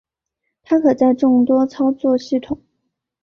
[0.63, 2.59] 它可在众多操作系统。